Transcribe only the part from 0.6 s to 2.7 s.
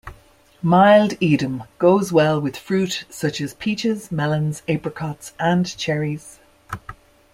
Mild Edam goes well with